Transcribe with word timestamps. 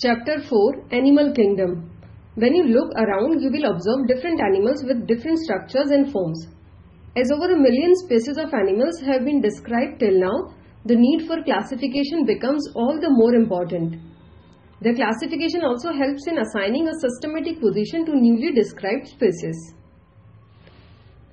Chapter 0.00 0.40
4 0.48 0.92
Animal 0.92 1.32
Kingdom 1.34 1.90
When 2.36 2.54
you 2.54 2.66
look 2.66 2.92
around, 2.94 3.40
you 3.42 3.50
will 3.50 3.64
observe 3.68 4.06
different 4.06 4.40
animals 4.40 4.84
with 4.86 5.08
different 5.08 5.40
structures 5.40 5.90
and 5.90 6.12
forms. 6.12 6.46
As 7.16 7.32
over 7.32 7.52
a 7.52 7.58
million 7.58 7.96
species 7.96 8.38
of 8.38 8.54
animals 8.54 9.00
have 9.00 9.24
been 9.24 9.40
described 9.40 9.98
till 9.98 10.20
now, 10.20 10.54
the 10.84 10.94
need 10.94 11.26
for 11.26 11.42
classification 11.42 12.24
becomes 12.24 12.62
all 12.76 13.00
the 13.00 13.10
more 13.10 13.34
important. 13.34 13.96
The 14.82 14.94
classification 14.94 15.64
also 15.64 15.90
helps 15.90 16.28
in 16.28 16.38
assigning 16.38 16.86
a 16.86 16.94
systematic 17.00 17.58
position 17.58 18.06
to 18.06 18.14
newly 18.14 18.52
described 18.52 19.08
species. 19.08 19.74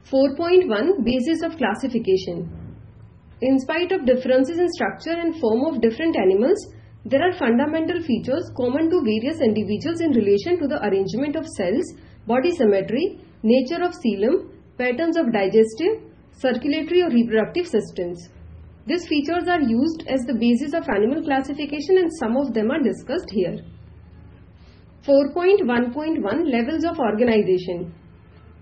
4.1 0.10 1.06
Basis 1.06 1.44
of 1.44 1.56
Classification 1.56 2.50
In 3.42 3.60
spite 3.60 3.92
of 3.92 4.08
differences 4.08 4.58
in 4.58 4.68
structure 4.70 5.14
and 5.14 5.40
form 5.40 5.66
of 5.66 5.82
different 5.82 6.16
animals, 6.18 6.66
there 7.06 7.22
are 7.22 7.38
fundamental 7.38 8.02
features 8.02 8.52
common 8.58 8.90
to 8.90 9.00
various 9.06 9.40
individuals 9.40 10.02
in 10.02 10.12
relation 10.14 10.58
to 10.60 10.68
the 10.68 10.84
arrangement 10.88 11.36
of 11.36 11.46
cells, 11.56 11.94
body 12.26 12.50
symmetry, 12.50 13.20
nature 13.44 13.84
of 13.84 13.94
coelom, 13.94 14.50
patterns 14.80 15.16
of 15.16 15.32
digestive, 15.32 16.02
circulatory 16.32 17.04
or 17.04 17.12
reproductive 17.12 17.68
systems. 17.68 18.30
These 18.88 19.08
features 19.08 19.48
are 19.48 19.62
used 19.62 20.04
as 20.08 20.22
the 20.22 20.34
basis 20.34 20.74
of 20.74 20.90
animal 20.90 21.24
classification 21.24 22.00
and 22.00 22.10
some 22.20 22.38
of 22.38 22.56
them 22.56 22.72
are 22.72 22.82
discussed 22.82 23.30
here. 23.30 23.58
4.1.1 25.06 26.52
Levels 26.52 26.86
of 26.86 26.98
Organization 26.98 27.94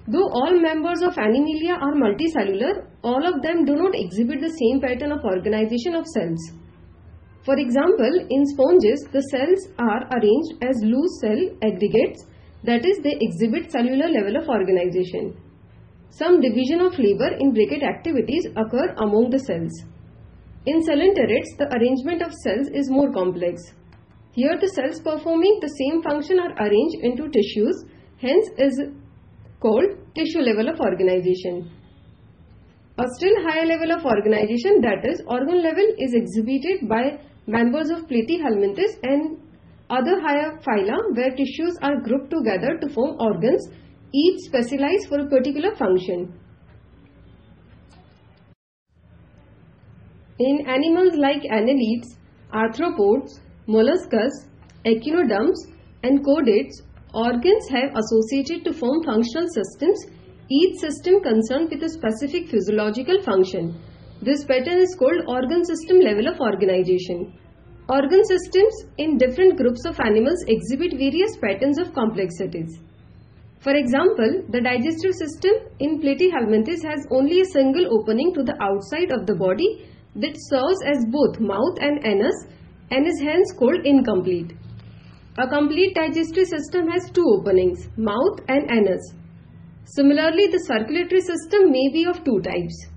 Though 0.07 0.27
all 0.27 0.59
members 0.59 1.01
of 1.01 1.15
Animalia 1.17 1.75
are 1.79 1.95
multicellular, 1.95 2.87
all 3.03 3.25
of 3.25 3.41
them 3.41 3.63
do 3.63 3.77
not 3.77 3.95
exhibit 3.95 4.41
the 4.41 4.51
same 4.51 4.81
pattern 4.81 5.13
of 5.13 5.23
organization 5.23 5.95
of 5.95 6.05
cells. 6.07 6.51
For 7.45 7.57
example, 7.57 8.25
in 8.29 8.45
sponges, 8.45 9.05
the 9.11 9.21
cells 9.31 9.67
are 9.77 10.07
arranged 10.15 10.63
as 10.63 10.79
loose 10.83 11.19
cell 11.19 11.41
aggregates, 11.61 12.25
that 12.63 12.85
is, 12.85 12.99
they 13.03 13.17
exhibit 13.19 13.69
cellular 13.69 14.07
level 14.07 14.37
of 14.37 14.47
organization. 14.47 15.35
Some 16.09 16.39
division 16.39 16.79
of 16.79 16.97
labor 16.97 17.35
in 17.39 17.53
bracket 17.53 17.83
activities 17.83 18.47
occur 18.55 18.93
among 18.97 19.29
the 19.29 19.39
cells. 19.39 19.73
In 20.65 20.79
coelenterates, 20.79 21.57
the 21.57 21.67
arrangement 21.75 22.21
of 22.21 22.31
cells 22.31 22.69
is 22.73 22.89
more 22.89 23.11
complex. 23.11 23.73
Here, 24.31 24.57
the 24.57 24.69
cells 24.69 25.01
performing 25.01 25.59
the 25.59 25.67
same 25.67 26.01
function 26.01 26.39
are 26.39 26.55
arranged 26.65 27.03
into 27.03 27.27
tissues, 27.27 27.83
hence 28.21 28.47
is 28.57 28.79
called 29.59 29.97
tissue 30.15 30.39
level 30.39 30.69
of 30.69 30.79
organization. 30.79 31.69
A 32.97 33.05
still 33.17 33.35
higher 33.43 33.65
level 33.65 33.91
of 33.91 34.05
organization, 34.05 34.79
that 34.81 35.03
is, 35.03 35.21
organ 35.27 35.61
level, 35.61 35.83
is 35.97 36.13
exhibited 36.13 36.87
by 36.87 37.19
members 37.47 37.89
of 37.89 38.07
Platyhelminthes 38.07 38.97
and 39.03 39.37
other 39.89 40.19
higher 40.21 40.59
phyla 40.65 40.97
where 41.15 41.35
tissues 41.35 41.77
are 41.81 41.99
grouped 42.01 42.31
together 42.31 42.77
to 42.79 42.89
form 42.89 43.17
organs, 43.19 43.67
each 44.13 44.39
specialized 44.45 45.07
for 45.09 45.19
a 45.19 45.27
particular 45.27 45.75
function. 45.75 46.39
In 50.39 50.65
animals 50.67 51.15
like 51.15 51.43
annelids, 51.43 52.07
arthropods, 52.53 53.39
molluscus, 53.67 54.31
echinoderms 54.85 55.67
and 56.03 56.25
chordates, 56.25 56.81
organs 57.13 57.69
have 57.69 57.95
associated 57.95 58.65
to 58.65 58.73
form 58.73 59.03
functional 59.03 59.47
systems, 59.53 60.05
each 60.49 60.79
system 60.79 61.21
concerned 61.21 61.69
with 61.71 61.83
a 61.83 61.89
specific 61.89 62.49
physiological 62.49 63.21
function. 63.21 63.79
This 64.25 64.45
pattern 64.45 64.77
is 64.79 64.95
called 64.95 65.25
organ 65.27 65.65
system 65.65 65.99
level 65.99 66.29
of 66.29 66.39
organization. 66.39 67.33
Organ 67.89 68.23
systems 68.23 68.73
in 68.97 69.17
different 69.17 69.57
groups 69.57 69.83
of 69.85 69.99
animals 69.99 70.45
exhibit 70.47 70.93
various 70.93 71.35
patterns 71.35 71.77
of 71.77 71.93
complexities. 71.93 72.79
For 73.59 73.75
example, 73.75 74.45
the 74.47 74.61
digestive 74.61 75.15
system 75.15 75.51
in 75.79 75.99
Platyhelminthes 75.99 76.85
has 76.87 77.05
only 77.11 77.41
a 77.41 77.51
single 77.51 77.99
opening 77.99 78.33
to 78.35 78.43
the 78.43 78.55
outside 78.63 79.11
of 79.11 79.25
the 79.25 79.35
body 79.35 79.89
that 80.15 80.39
serves 80.47 80.79
as 80.85 81.05
both 81.11 81.41
mouth 81.41 81.77
and 81.81 81.99
anus 82.07 82.45
and 82.91 83.05
is 83.05 83.19
hence 83.19 83.51
called 83.59 83.85
incomplete. 83.85 84.53
A 85.37 85.49
complete 85.49 85.95
digestive 85.95 86.47
system 86.47 86.87
has 86.87 87.11
two 87.11 87.27
openings, 87.27 87.89
mouth 87.97 88.39
and 88.47 88.71
anus. 88.71 89.03
Similarly, 89.83 90.47
the 90.47 90.63
circulatory 90.63 91.19
system 91.19 91.71
may 91.71 91.89
be 91.91 92.05
of 92.05 92.23
two 92.23 92.39
types. 92.39 92.87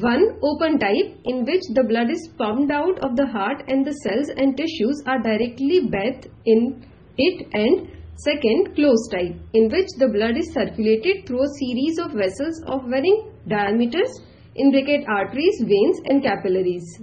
One 0.00 0.38
open 0.42 0.78
type 0.78 1.16
in 1.24 1.46
which 1.46 1.62
the 1.72 1.82
blood 1.82 2.10
is 2.10 2.28
pumped 2.36 2.70
out 2.70 2.98
of 2.98 3.16
the 3.16 3.26
heart 3.26 3.62
and 3.66 3.86
the 3.86 3.92
cells 3.92 4.28
and 4.28 4.54
tissues 4.54 5.02
are 5.06 5.22
directly 5.22 5.88
bathed 5.88 6.28
in 6.44 6.84
it 7.16 7.46
and 7.54 7.88
second 8.16 8.74
closed 8.74 9.10
type 9.10 9.34
in 9.54 9.70
which 9.70 9.88
the 9.98 10.08
blood 10.08 10.36
is 10.36 10.52
circulated 10.52 11.24
through 11.26 11.44
a 11.44 11.54
series 11.60 11.98
of 11.98 12.12
vessels 12.12 12.62
of 12.66 12.84
varying 12.90 13.32
diameters 13.48 14.20
in 14.54 14.70
bracket 14.70 15.08
arteries, 15.08 15.62
veins 15.64 16.00
and 16.04 16.22
capillaries. 16.22 17.00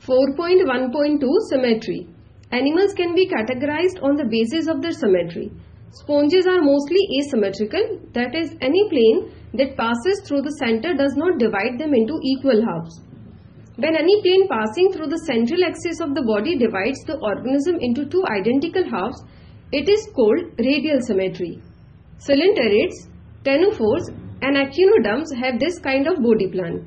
4.1.2 0.00 1.20
Symmetry 1.50 2.08
Animals 2.50 2.94
can 2.94 3.14
be 3.14 3.28
categorized 3.28 4.02
on 4.02 4.16
the 4.16 4.24
basis 4.24 4.66
of 4.66 4.82
their 4.82 4.92
symmetry. 4.92 5.52
Sponges 5.92 6.46
are 6.46 6.60
mostly 6.60 7.00
asymmetrical, 7.18 8.00
that 8.12 8.34
is, 8.34 8.54
any 8.60 8.88
plane 8.90 9.32
that 9.54 9.76
passes 9.76 10.20
through 10.26 10.42
the 10.42 10.56
center 10.58 10.94
does 10.94 11.14
not 11.16 11.38
divide 11.38 11.78
them 11.78 11.94
into 11.94 12.18
equal 12.22 12.62
halves. 12.64 13.00
When 13.76 13.96
any 13.96 14.20
plane 14.22 14.48
passing 14.48 14.92
through 14.92 15.06
the 15.06 15.24
central 15.24 15.64
axis 15.64 16.00
of 16.00 16.14
the 16.14 16.22
body 16.22 16.58
divides 16.58 17.02
the 17.04 17.16
organism 17.18 17.76
into 17.80 18.04
two 18.06 18.24
identical 18.26 18.84
halves, 18.90 19.22
it 19.72 19.88
is 19.88 20.08
called 20.14 20.52
radial 20.58 21.00
symmetry. 21.00 21.62
Coelenterates, 22.18 23.08
ctenophores 23.44 24.08
and 24.42 24.56
echinoderms 24.56 25.32
have 25.40 25.58
this 25.58 25.78
kind 25.78 26.06
of 26.06 26.22
body 26.22 26.48
plan. 26.48 26.86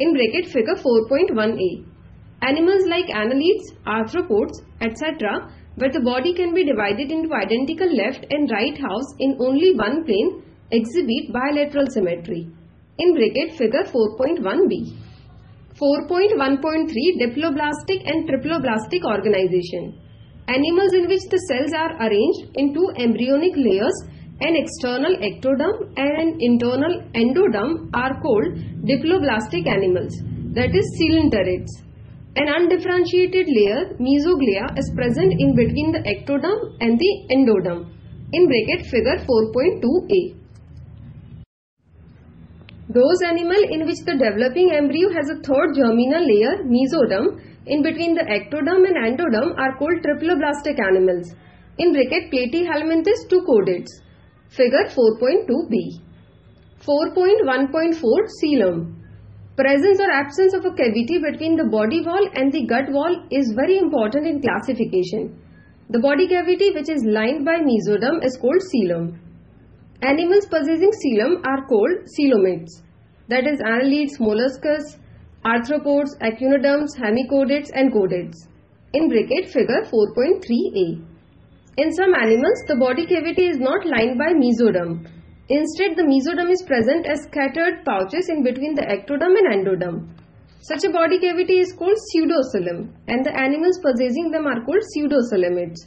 In 0.00 0.12
bracket 0.12 0.50
figure 0.50 0.74
4.1a. 0.74 1.84
Animals 2.42 2.86
like 2.86 3.06
annelids, 3.06 3.70
arthropods, 3.86 4.64
etc., 4.80 5.52
where 5.76 5.90
the 5.90 6.00
body 6.00 6.32
can 6.34 6.54
be 6.54 6.64
divided 6.64 7.10
into 7.10 7.34
identical 7.34 7.90
left 7.96 8.26
and 8.30 8.50
right 8.50 8.76
halves 8.76 9.14
in 9.18 9.36
only 9.40 9.74
one 9.74 10.04
plane, 10.04 10.42
exhibit 10.70 11.32
bilateral 11.32 11.86
symmetry. 11.90 12.46
In 12.98 13.14
bracket 13.14 13.58
figure 13.58 13.84
4.1b. 13.84 14.96
4.1.3 15.74 16.90
Diploblastic 17.20 18.06
and 18.06 18.28
triploblastic 18.28 19.02
organization. 19.04 19.98
Animals 20.46 20.92
in 20.92 21.08
which 21.08 21.26
the 21.30 21.38
cells 21.48 21.72
are 21.72 21.96
arranged 22.06 22.54
into 22.54 22.92
embryonic 22.96 23.56
layers, 23.56 23.96
an 24.40 24.54
external 24.54 25.16
ectoderm 25.16 25.90
and 25.96 26.12
an 26.22 26.36
internal 26.40 27.02
endoderm 27.14 27.90
are 27.94 28.20
called 28.20 28.54
diploblastic 28.84 29.66
animals, 29.66 30.14
that 30.54 30.74
is 30.74 30.86
coelenterates. 31.00 31.83
An 32.36 32.48
undifferentiated 32.48 33.46
layer, 33.46 33.94
mesoglea, 34.00 34.76
is 34.76 34.90
present 34.96 35.32
in 35.38 35.54
between 35.54 35.92
the 35.92 36.00
ectoderm 36.00 36.76
and 36.80 36.98
the 36.98 37.10
endoderm. 37.30 37.86
In 38.32 38.48
bracket 38.48 38.86
figure 38.86 39.18
4.2a. 39.18 40.34
Those 42.88 43.22
animal 43.22 43.62
in 43.70 43.86
which 43.86 44.00
the 44.04 44.14
developing 44.14 44.72
embryo 44.72 45.12
has 45.12 45.30
a 45.30 45.40
third 45.42 45.76
germinal 45.76 46.26
layer, 46.26 46.64
mesoderm, 46.64 47.40
in 47.66 47.84
between 47.84 48.14
the 48.14 48.24
ectoderm 48.24 48.84
and 48.88 48.96
endoderm 48.96 49.56
are 49.56 49.76
called 49.78 50.02
triploblastic 50.02 50.80
animals. 50.80 51.32
In 51.78 51.92
bracket 51.92 52.32
Platyhelminthes 52.32 53.28
two 53.28 53.42
chordates. 53.48 53.90
Figure 54.48 54.86
4.2b. 54.88 56.00
4.1.4 56.84 57.94
Coelom. 58.42 58.93
Presence 59.56 60.00
or 60.00 60.10
absence 60.10 60.52
of 60.52 60.64
a 60.64 60.72
cavity 60.74 61.18
between 61.22 61.54
the 61.54 61.68
body 61.70 62.00
wall 62.04 62.28
and 62.34 62.50
the 62.50 62.66
gut 62.66 62.90
wall 62.90 63.14
is 63.30 63.52
very 63.54 63.78
important 63.78 64.26
in 64.26 64.42
classification. 64.42 65.40
The 65.90 66.00
body 66.00 66.26
cavity 66.26 66.72
which 66.74 66.88
is 66.88 67.04
lined 67.04 67.44
by 67.44 67.58
mesoderm 67.60 68.24
is 68.24 68.36
called 68.36 68.62
coelom. 68.74 69.16
Animals 70.02 70.46
possessing 70.46 70.90
coelom 70.90 71.46
are 71.46 71.64
called 71.68 72.02
coelomates. 72.18 72.82
That 73.28 73.46
is 73.46 73.60
annelids, 73.60 74.18
molluscus, 74.18 74.98
arthropods, 75.44 76.18
echinoderms, 76.20 76.96
hemichordates 76.98 77.70
and 77.74 77.92
chordates. 77.92 78.48
In 78.92 79.08
bracket 79.08 79.48
figure 79.52 79.82
4.3a. 79.84 81.06
In 81.76 81.92
some 81.92 82.12
animals, 82.12 82.64
the 82.66 82.74
body 82.74 83.06
cavity 83.06 83.46
is 83.46 83.58
not 83.58 83.86
lined 83.86 84.18
by 84.18 84.32
mesoderm. 84.32 85.06
Instead, 85.48 85.94
the 85.96 86.02
mesoderm 86.02 86.50
is 86.50 86.62
present 86.62 87.04
as 87.04 87.24
scattered 87.24 87.84
pouches 87.84 88.30
in 88.30 88.42
between 88.42 88.74
the 88.74 88.82
ectoderm 88.82 89.36
and 89.36 89.48
endoderm. 89.52 90.08
Such 90.60 90.84
a 90.84 90.90
body 90.90 91.18
cavity 91.18 91.58
is 91.58 91.74
called 91.74 91.98
pseudocoelom 92.00 92.88
and 93.08 93.22
the 93.22 93.36
animals 93.38 93.78
possessing 93.80 94.30
them 94.30 94.46
are 94.46 94.64
called 94.64 94.80
pseudocoelomates. 94.88 95.84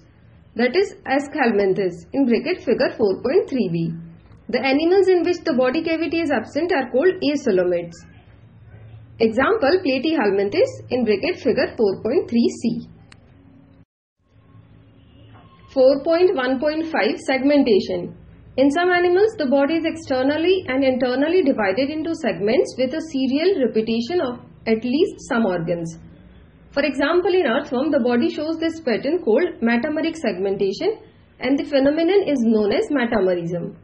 That 0.55 0.75
is 0.75 0.93
Aschelminthes 1.05 2.05
in 2.13 2.27
bracket 2.27 2.63
figure 2.63 2.93
4.3b. 2.99 3.99
The 4.49 4.63
animals 4.63 5.07
in 5.07 5.23
which 5.23 5.43
the 5.43 5.53
body 5.53 5.81
cavity 5.81 6.21
is 6.21 6.29
absent 6.29 6.71
are 6.71 6.91
called 6.91 7.15
acoelomates. 7.25 7.97
Example 9.19 9.81
Platyhelminthes 9.83 10.69
in 10.91 11.03
bracket 11.03 11.37
figure 11.37 11.75
4.3c. 11.75 12.87
4.1.5 15.73 17.17
Segmentation 17.17 18.15
In 18.57 18.71
some 18.71 18.89
animals, 18.89 19.35
the 19.37 19.45
body 19.45 19.75
is 19.75 19.85
externally 19.85 20.65
and 20.67 20.83
internally 20.83 21.43
divided 21.43 21.91
into 21.91 22.15
segments 22.15 22.73
with 22.75 22.91
a 22.91 23.01
serial 23.13 23.61
repetition 23.63 24.19
of 24.19 24.39
at 24.65 24.83
least 24.83 25.27
some 25.29 25.45
organs. 25.45 25.99
For 26.71 26.81
example, 26.81 27.35
in 27.35 27.45
earthworm, 27.45 27.91
the 27.91 27.99
body 27.99 28.31
shows 28.31 28.57
this 28.57 28.79
pattern 28.81 29.19
called 29.23 29.61
metameric 29.61 30.17
segmentation 30.17 30.97
and 31.39 31.59
the 31.59 31.65
phenomenon 31.65 32.23
is 32.25 32.39
known 32.41 32.73
as 32.73 32.89
metamerism. 32.89 33.75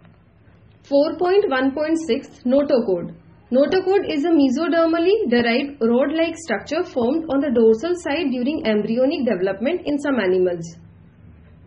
4.1.6 0.89 2.41
Notochord 2.43 3.13
Notochord 3.51 4.09
is 4.09 4.25
a 4.25 4.33
mesodermally 4.33 5.29
derived 5.29 5.81
rod-like 5.81 6.35
structure 6.35 6.83
formed 6.83 7.25
on 7.29 7.41
the 7.41 7.51
dorsal 7.53 7.93
side 7.97 8.31
during 8.31 8.65
embryonic 8.65 9.23
development 9.23 9.81
in 9.85 9.99
some 9.99 10.19
animals. 10.19 10.65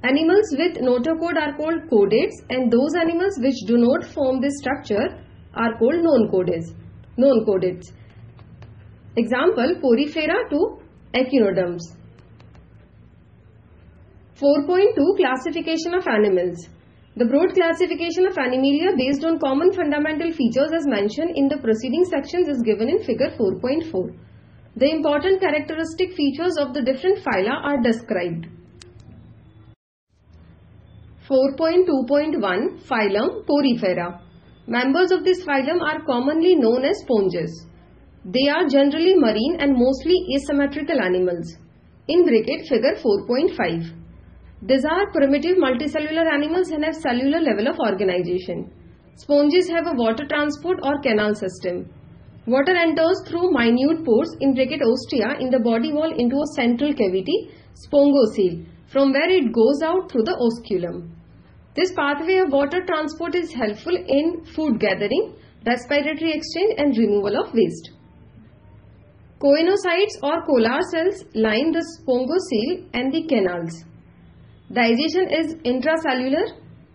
Animals 0.05 0.55
with 0.59 0.77
notochord 0.77 1.37
are 1.41 1.57
called 1.57 1.89
chordates 1.91 2.37
and 2.51 2.71
those 2.71 2.95
animals 2.95 3.39
which 3.41 3.57
do 3.67 3.79
not 3.79 4.05
form 4.05 4.41
this 4.41 4.53
structure 4.59 5.09
are 5.55 5.79
called 5.79 6.03
non-chordates. 6.03 6.75
Non-chordates. 7.17 7.93
Example 9.17 9.81
Porifera 9.83 10.51
to 10.51 10.79
echinoderms. 11.15 11.97
4.2 14.39 15.17
Classification 15.17 15.95
of 15.95 16.07
animals 16.07 16.69
The 17.17 17.25
broad 17.25 17.55
classification 17.55 18.27
of 18.27 18.37
Animalia 18.37 18.95
based 18.99 19.25
on 19.25 19.39
common 19.39 19.73
fundamental 19.73 20.31
features 20.31 20.73
as 20.77 20.87
mentioned 20.87 21.33
in 21.35 21.49
the 21.49 21.57
preceding 21.57 22.05
sections 22.05 22.49
is 22.49 22.61
given 22.61 22.91
in 22.91 23.03
figure 23.03 23.31
4.4. 23.31 24.15
The 24.77 24.91
important 24.91 25.41
characteristic 25.41 26.13
features 26.13 26.59
of 26.59 26.75
the 26.75 26.83
different 26.83 27.25
phyla 27.25 27.65
are 27.65 27.81
described. 27.81 28.47
4.2.1 31.29 32.87
Phylum 32.89 33.45
Porifera 33.47 34.21
Members 34.69 35.11
of 35.11 35.25
this 35.25 35.45
phylum 35.45 35.81
are 35.83 36.05
commonly 36.05 36.55
known 36.55 36.85
as 36.85 37.01
sponges. 37.01 37.67
They 38.25 38.49
are 38.49 38.69
generally 38.69 39.17
marine 39.17 39.57
and 39.59 39.73
mostly 39.77 40.15
asymmetrical 40.37 41.01
animals. 41.01 41.57
In 42.07 42.25
bracket 42.25 42.69
figure 42.69 42.95
4.5. 42.95 43.93
These 44.63 44.85
are 44.85 45.11
primitive 45.11 45.57
multicellular 45.57 46.33
animals 46.33 46.71
and 46.71 46.85
have 46.85 46.95
cellular 46.95 47.41
level 47.41 47.67
of 47.67 47.81
organization. 47.81 48.71
Sponges 49.17 49.69
have 49.69 49.89
a 49.89 49.95
water 49.95 50.29
transport 50.29 50.79
or 50.85 51.01
canal 51.01 51.35
system. 51.35 51.91
Water 52.47 52.77
enters 52.77 53.21
through 53.27 53.51
minute 53.51 54.05
pores 54.05 54.31
in 54.41 54.55
bracket 54.55 54.81
ostia 54.81 55.41
in 55.41 55.51
the 55.51 55.59
body 55.59 55.93
wall 55.93 56.15
into 56.17 56.37
a 56.37 56.55
central 56.55 56.95
cavity, 56.95 57.51
spongocoel, 57.75 58.65
from 58.87 59.13
where 59.13 59.29
it 59.29 59.53
goes 59.53 59.83
out 59.83 60.09
through 60.09 60.23
the 60.23 60.37
osculum. 60.39 61.16
This 61.77 61.93
pathway 61.93 62.39
of 62.39 62.53
water 62.53 62.85
transport 62.87 63.35
is 63.35 63.53
helpful 63.53 63.95
in 63.95 64.45
food 64.55 64.81
gathering, 64.81 65.35
respiratory 65.67 66.33
exchange 66.33 66.75
and 66.79 66.97
removal 66.97 67.37
of 67.39 67.53
waste. 67.53 67.91
Choanocytes 69.41 70.17
or 70.23 70.43
collar 70.47 70.81
cells 70.91 71.25
line 71.35 71.73
the 71.73 71.85
spongocoel 71.93 72.89
and 72.95 73.13
the 73.13 73.27
canals. 73.29 73.85
Digestion 74.73 75.29
is 75.31 75.55
intracellular. 75.67 76.47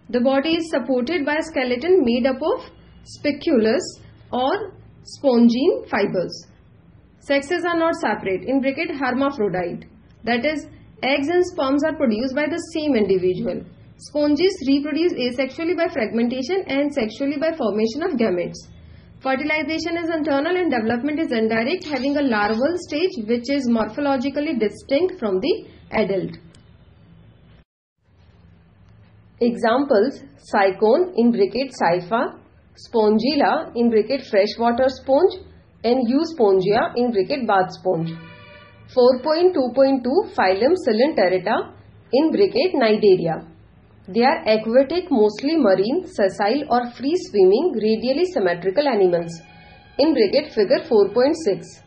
The 0.09 0.19
body 0.19 0.55
is 0.57 0.71
supported 0.71 1.25
by 1.25 1.35
a 1.35 1.43
skeleton 1.43 2.03
made 2.03 2.25
up 2.25 2.41
of 2.41 2.71
spicules 3.03 3.99
or 4.33 4.73
spongin 5.03 5.87
fibers. 5.87 6.47
Sexes 7.19 7.63
are 7.63 7.77
not 7.77 7.93
separate. 7.95 8.43
In 8.45 8.61
bracket 8.61 8.89
hermaphrodite. 8.89 9.85
That 10.23 10.43
is, 10.43 10.65
eggs 11.03 11.27
and 11.27 11.45
sperms 11.45 11.83
are 11.83 11.95
produced 11.95 12.33
by 12.33 12.47
the 12.47 12.57
same 12.73 12.95
individual. 12.95 13.63
Sponges 14.03 14.55
reproduce 14.67 15.13
asexually 15.13 15.77
by 15.77 15.87
fragmentation 15.93 16.63
and 16.65 16.91
sexually 16.91 17.37
by 17.37 17.51
formation 17.55 18.01
of 18.01 18.17
gametes. 18.17 18.57
Fertilization 19.19 19.95
is 19.95 20.09
internal 20.09 20.57
and 20.57 20.71
development 20.71 21.19
is 21.19 21.31
indirect 21.31 21.83
having 21.83 22.17
a 22.17 22.23
larval 22.23 22.73
stage 22.87 23.11
which 23.27 23.47
is 23.47 23.69
morphologically 23.69 24.59
distinct 24.59 25.19
from 25.19 25.39
the 25.39 25.67
adult. 25.91 26.31
Examples 29.39 30.23
Sycon 30.51 31.13
in 31.17 31.31
bracket 31.31 31.71
Scypha, 31.79 32.39
Spongilla 32.83 33.71
in 33.75 33.91
bracket 33.91 34.25
freshwater 34.25 34.89
sponge 34.89 35.33
and 35.83 36.07
Euspongia 36.07 36.91
in 36.95 37.11
bracket 37.11 37.45
bath 37.45 37.69
sponge. 37.69 38.09
4.2.2 38.97 40.33
Phylum 40.33 40.73
Coelenterata 40.87 41.73
in 42.11 42.31
bracket 42.31 42.73
Cnidaria. 42.73 43.51
They 44.07 44.23
are 44.23 44.43
aquatic, 44.47 45.11
mostly 45.11 45.57
marine, 45.57 46.07
sessile 46.07 46.63
or 46.69 46.89
free 46.91 47.15
swimming, 47.15 47.73
radially 47.73 48.25
symmetrical 48.25 48.87
animals. 48.87 49.31
In 49.99 50.13
bracket 50.13 50.51
figure 50.53 50.83
4.6. 50.89 51.83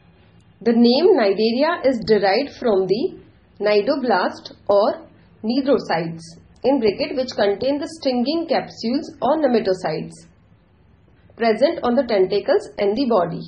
The 0.61 0.73
name 0.73 1.17
Cnidaria 1.17 1.85
is 1.85 1.99
derived 2.07 2.57
from 2.59 2.87
the 2.87 3.19
cnidoblast 3.61 4.53
or 4.69 5.07
cnidocytes 5.43 6.23
in 6.63 6.81
bracket 6.81 7.17
which 7.17 7.35
contain 7.37 7.79
the 7.79 7.89
stinging 7.99 8.47
capsules 8.49 9.11
or 9.21 9.37
nematocytes 9.43 10.27
present 11.37 11.81
on 11.83 11.95
the 11.95 12.05
tentacles 12.05 12.69
and 12.79 12.97
the 12.97 13.07
body. 13.07 13.43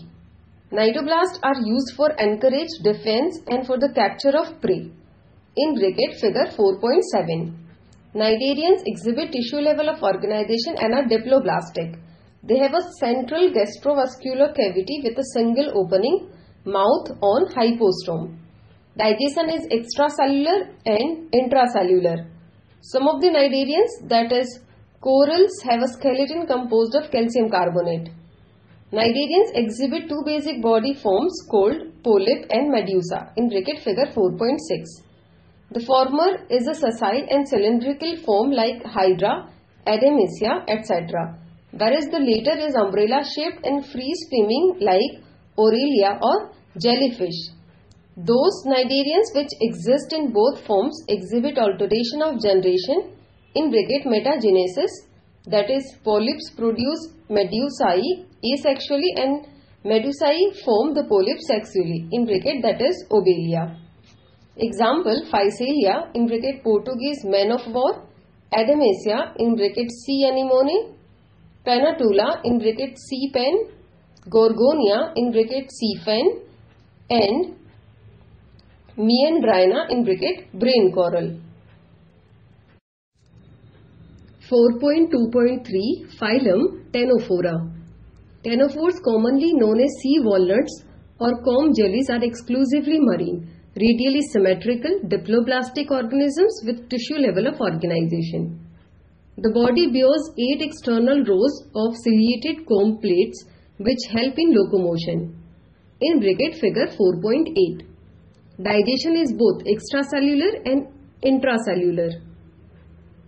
Cnidoblasts 0.73 1.39
are 1.43 1.61
used 1.65 1.95
for 1.97 2.11
encourage 2.19 2.69
defense 2.83 3.39
and 3.47 3.65
for 3.67 3.79
the 3.79 3.93
capture 3.95 4.37
of 4.37 4.61
prey. 4.61 4.91
In 5.57 5.75
bracket 5.79 6.19
figure 6.21 6.47
4.7. 6.59 7.66
Cnidarians 8.17 8.83
exhibit 8.87 9.31
tissue 9.31 9.61
level 9.61 9.91
of 9.91 10.03
organization 10.03 10.75
and 10.81 10.95
are 10.95 11.05
diploblastic. 11.05 11.99
They 12.43 12.57
have 12.57 12.73
a 12.73 12.81
central 12.99 13.51
gastrovascular 13.51 14.57
cavity 14.57 15.03
with 15.05 15.19
a 15.19 15.25
single 15.35 15.71
opening, 15.77 16.31
mouth 16.65 17.11
on 17.21 17.45
hypostome. 17.53 18.39
Digestion 18.97 19.51
is 19.51 19.67
extracellular 19.69 20.71
and 20.87 21.31
intracellular. 21.31 22.27
Some 22.81 23.07
of 23.07 23.21
the 23.21 23.29
cnidarians, 23.29 24.09
that 24.09 24.33
is, 24.33 24.61
corals, 25.03 25.61
have 25.65 25.83
a 25.83 25.89
skeleton 25.89 26.47
composed 26.47 26.95
of 26.95 27.11
calcium 27.11 27.51
carbonate. 27.51 28.09
Cnidarians 28.95 29.53
exhibit 29.53 30.09
two 30.09 30.23
basic 30.25 30.63
body 30.63 30.95
forms 30.95 31.35
called 31.51 31.83
polyp 32.03 32.47
and 32.49 32.71
medusa 32.71 33.31
in 33.37 33.51
bracket 33.51 33.81
figure 33.81 34.07
4.6. 34.07 35.06
The 35.71 35.81
former 35.81 36.47
is 36.49 36.69
a 36.69 36.75
sessile 36.75 37.27
and 37.29 37.49
cylindrical 37.49 38.17
form 38.25 38.53
like 38.53 38.85
Hydra, 38.85 39.51
Adamsia, 39.87 40.65
etc. 40.69 41.39
Whereas 41.73 42.07
the 42.07 42.21
later 42.21 42.57
is 42.57 42.75
umbrella 42.75 43.25
shaped 43.25 43.67
and 43.67 43.85
free 43.85 44.13
swimming 44.29 44.77
like 44.81 45.23
Aurelia 45.59 46.19
or 46.23 46.53
jellyfish. 46.81 47.51
Those 48.17 48.65
cnidarians 48.65 49.35
which 49.35 49.51
exist 49.61 50.13
in 50.13 50.33
both 50.33 50.65
forms 50.67 51.03
exhibit 51.09 51.59
alternation 51.59 52.23
of 52.23 52.41
generation 52.41 53.13
in 53.55 53.71
bracket 53.71 54.07
metagenesis 54.07 54.93
that 55.47 55.69
is 55.71 55.85
polyps 56.05 56.51
produce 56.57 57.13
medusae 57.29 58.25
asexually 58.53 59.13
and 59.17 59.47
medusae 59.85 60.55
form 60.65 60.95
the 60.95 61.05
polyp 61.09 61.39
sexually 61.41 62.09
in 62.13 62.25
bracket 62.25 62.63
that 62.63 62.81
is 62.81 63.05
obelia. 63.11 63.86
Example 64.59 65.23
Physalia 65.31 66.11
in 66.15 66.27
bracket 66.27 66.63
Portuguese 66.63 67.25
man 67.25 67.53
of 67.53 67.61
war, 67.75 68.03
Adamsia 68.53 69.35
in 69.37 69.55
bracket 69.55 69.91
sea 69.91 70.29
anemone, 70.31 70.95
Pennatula 71.67 72.41
in 72.45 72.59
bracket 72.59 72.97
sea 72.99 73.31
pen, 73.35 73.69
Gorgonia 74.31 75.13
in 75.17 75.33
bracket 75.33 75.71
sea 75.71 75.97
fan. 76.05 76.41
And 77.11 77.57
Meandrina 78.97 79.91
in 79.91 80.05
bracket 80.05 80.53
brain 80.59 80.93
coral. 80.93 81.39
4.2.3 84.51 86.19
Phylum 86.19 86.91
Ctenophora. 86.93 87.73
Ctenophores 88.45 89.03
commonly 89.05 89.53
known 89.55 89.81
as 89.81 89.91
sea 90.01 90.21
walnuts 90.21 90.85
or 91.19 91.43
comb 91.43 91.75
jellies 91.75 92.09
are 92.11 92.23
exclusively 92.23 92.99
marine, 93.01 93.56
radially 93.81 94.23
symmetrical, 94.33 95.01
diploblastic 95.05 95.91
organisms 95.91 96.63
with 96.65 96.89
tissue 96.89 97.19
level 97.19 97.47
of 97.47 97.61
organization. 97.61 98.59
The 99.39 99.51
body 99.51 99.93
bears 99.93 100.31
eight 100.39 100.63
external 100.63 101.23
rows 101.25 101.69
of 101.77 101.97
ciliated 102.03 102.67
comb 102.67 102.99
plates 103.03 103.45
which 103.79 103.99
help 104.11 104.35
in 104.39 104.55
locomotion. 104.57 105.37
In 106.01 106.21
bracket 106.21 106.55
figure 106.59 106.87
4.8. 106.87 107.85
Digestion 108.63 109.17
is 109.17 109.35
both 109.37 109.63
extracellular 109.69 110.65
and 110.65 110.89
intracellular. 111.23 112.23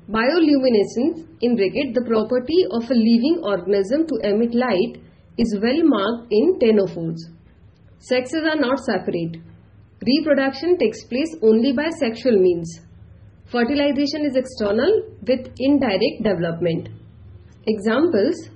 Bioluminescence 0.09 1.29
in 1.43 1.57
bracket 1.57 1.93
the 1.93 2.05
property 2.09 2.65
of 2.71 2.91
a 2.91 2.95
living 2.95 3.41
organism 3.45 4.07
to 4.07 4.17
emit 4.25 4.55
light 4.55 4.97
is 5.37 5.59
well 5.63 5.83
marked 5.83 6.33
in 6.33 6.59
ctenophores. 6.59 7.21
Sexes 7.99 8.45
are 8.45 8.57
not 8.57 8.79
separate. 8.79 9.37
Reproduction 10.07 10.79
takes 10.79 11.05
place 11.05 11.35
only 11.43 11.73
by 11.73 11.89
sexual 11.99 12.39
means. 12.39 12.81
Fertilization 13.47 14.25
is 14.25 14.37
external 14.37 15.03
with 15.27 15.53
indirect 15.59 16.23
development. 16.23 16.89
Examples 17.67 18.49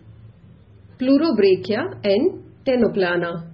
Pleurobrachia 0.98 1.98
and 2.04 2.44
Ctenoplana. 2.64 3.48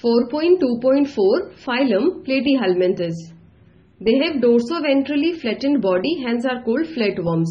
4.2.4 0.00 1.64
Phylum 1.64 2.24
Platyhelminthes. 2.24 3.14
They 4.00 4.18
have 4.18 4.42
dorsoventrally 4.42 5.40
flattened 5.40 5.82
body 5.82 6.22
hence 6.24 6.44
are 6.44 6.62
called 6.62 6.86
flatworms. 6.86 7.48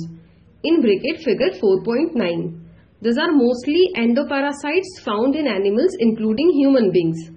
In 0.64 0.80
bracket 0.80 1.24
figure 1.24 1.50
4.9. 1.62 2.65
These 3.06 3.20
are 3.20 3.32
mostly 3.32 3.92
endoparasites 3.96 5.00
found 5.06 5.36
in 5.36 5.46
animals 5.46 5.96
including 6.00 6.50
human 6.54 6.92
beings. 6.92 7.30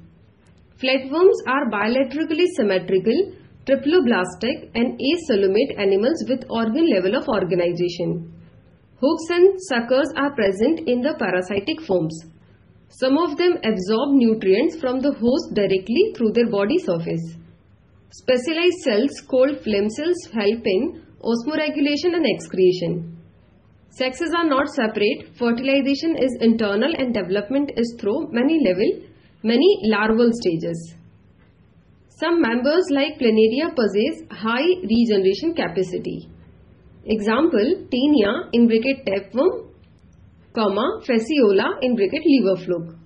Flatworms 0.82 1.36
are 1.46 1.68
bilaterally 1.70 2.46
symmetrical, 2.56 3.34
triploblastic 3.66 4.70
and 4.74 4.98
acellular 4.98 5.78
animals 5.78 6.24
with 6.26 6.46
organ 6.48 6.88
level 6.88 7.16
of 7.16 7.28
organization. 7.28 8.32
Hooks 8.98 9.28
and 9.28 9.60
suckers 9.68 10.10
are 10.16 10.34
present 10.34 10.88
in 10.88 11.02
the 11.02 11.12
parasitic 11.18 11.82
forms. 11.82 12.18
Some 12.88 13.18
of 13.18 13.36
them 13.36 13.58
absorb 13.62 14.14
nutrients 14.14 14.80
from 14.80 15.00
the 15.00 15.12
host 15.12 15.52
directly 15.52 16.14
through 16.16 16.32
their 16.32 16.48
body 16.48 16.78
surface. 16.78 17.36
Specialized 18.10 18.80
cells 18.84 19.20
called 19.20 19.60
flame 19.60 19.90
cells 19.90 20.16
help 20.32 20.62
in 20.64 21.02
osmoregulation 21.20 22.14
and 22.14 22.24
excretion. 22.24 23.17
Sexes 23.90 24.32
are 24.36 24.48
not 24.48 24.68
separate, 24.68 25.36
fertilization 25.36 26.16
is 26.16 26.36
internal 26.40 26.92
and 26.96 27.14
development 27.14 27.72
is 27.76 27.96
through 27.98 28.28
many 28.30 28.62
level, 28.64 29.08
many 29.42 29.80
larval 29.84 30.30
stages. 30.32 30.94
Some 32.20 32.40
members 32.42 32.84
like 32.90 33.18
planaria 33.18 33.74
possess 33.74 34.22
high 34.30 34.68
regeneration 34.82 35.54
capacity. 35.54 36.28
Example, 37.06 37.86
Taenia 37.90 38.50
in 38.52 38.66
bracket 38.66 39.06
tapeworm, 39.06 39.70
comma, 40.54 41.00
fasciola 41.06 41.78
in 41.82 41.96
bracket 41.96 42.22
liver 42.26 42.64
fluke. 42.64 42.97